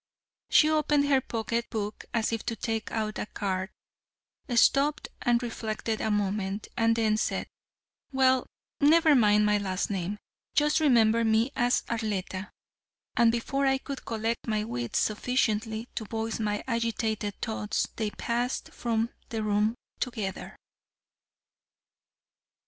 She 0.49 0.67
opened 0.67 1.05
her 1.09 1.21
pocket 1.21 1.69
book 1.69 2.05
as 2.11 2.33
if 2.33 2.43
to 2.47 2.55
take 2.55 2.91
out 2.91 3.19
a 3.19 3.27
card, 3.27 3.69
stopped 4.55 5.09
and 5.21 5.43
reflected 5.43 6.01
a 6.01 6.09
moment, 6.09 6.67
and 6.75 6.95
then 6.95 7.17
said, 7.17 7.45
"Well, 8.11 8.47
never 8.79 9.13
mind 9.13 9.45
my 9.45 9.59
last 9.59 9.91
name; 9.91 10.17
just 10.55 10.79
remember 10.79 11.23
me 11.23 11.51
as 11.55 11.83
Arletta," 11.87 12.49
and 13.15 13.31
before 13.31 13.67
I 13.67 13.77
could 13.77 14.03
collect 14.03 14.47
my 14.47 14.63
wits 14.63 14.97
sufficiently 14.97 15.87
to 15.93 16.05
voice 16.05 16.39
my 16.39 16.63
agitated 16.65 17.39
thoughts 17.39 17.87
they 17.97 18.09
passed 18.09 18.69
from 18.73 19.11
the 19.29 19.43
room 19.43 19.75
together. 19.99 20.55